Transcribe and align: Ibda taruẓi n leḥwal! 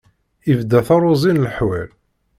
Ibda 0.51 0.79
taruẓi 0.87 1.31
n 1.33 1.41
leḥwal! 1.45 1.89